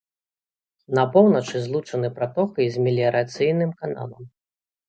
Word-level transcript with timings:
На 0.99 1.03
поўначы 1.15 1.61
злучаны 1.67 2.09
пратокай 2.17 2.65
з 2.77 2.87
меліярацыйным 2.89 3.71
каналам. 3.85 4.23